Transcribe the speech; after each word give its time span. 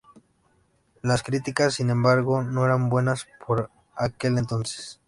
Las 1.03 1.21
críticas 1.21 1.75
sin 1.75 1.91
embargo, 1.91 2.41
no 2.41 2.65
eran 2.65 2.89
buenas 2.89 3.27
por 3.45 3.69
aquel 3.95 4.39
entonces. 4.39 4.99